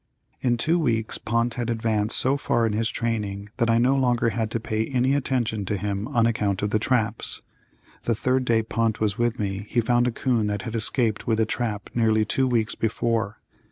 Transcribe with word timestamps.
In 0.41 0.57
two 0.57 0.79
weeks 0.79 1.19
Pont 1.19 1.53
had 1.53 1.69
advanced 1.69 2.17
so 2.17 2.35
far 2.35 2.65
in 2.65 2.73
his 2.73 2.89
training 2.89 3.49
that 3.57 3.69
I 3.69 3.77
no 3.77 3.95
longer 3.95 4.29
had 4.29 4.49
to 4.49 4.59
pay 4.59 4.87
any 4.87 5.13
attention 5.13 5.63
to 5.65 5.77
him 5.77 6.07
on 6.07 6.25
account 6.25 6.63
of 6.63 6.71
the 6.71 6.79
traps. 6.79 7.43
The 8.05 8.15
third 8.15 8.43
day 8.43 8.63
Pont 8.63 8.99
was 8.99 9.19
with 9.19 9.37
me 9.37 9.67
he 9.69 9.79
found 9.79 10.07
a 10.07 10.11
'coon 10.11 10.47
that 10.47 10.63
had 10.63 10.73
escaped 10.73 11.27
with 11.27 11.39
a 11.39 11.45
trap 11.45 11.91
nearly 11.93 12.25
two 12.25 12.47
weeks 12.47 12.73
before. 12.73 13.37